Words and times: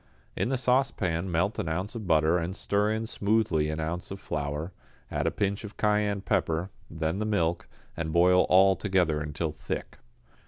In 0.35 0.49
the 0.49 0.57
saucepan 0.57 1.29
melt 1.31 1.59
an 1.59 1.69
ounce 1.69 1.93
of 1.93 2.07
butter 2.07 2.39
and 2.39 2.55
stir 2.55 2.89
in 2.91 3.05
smoothly 3.05 3.69
an 3.69 3.79
ounce 3.79 4.09
of 4.09 4.19
flour, 4.19 4.71
add 5.11 5.27
a 5.27 5.29
pinch 5.31 5.63
of 5.63 5.77
cayenne 5.77 6.21
pepper, 6.21 6.71
then 6.89 7.19
the 7.19 7.23
milk, 7.27 7.67
and 7.95 8.11
boil 8.11 8.47
all 8.49 8.75
together 8.75 9.21
until 9.21 9.51
thick. 9.51 9.99